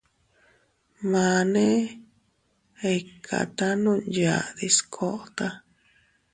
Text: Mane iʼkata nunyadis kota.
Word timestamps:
Mane 1.11 1.65
iʼkata 2.93 3.67
nunyadis 3.83 4.77
kota. 4.95 5.47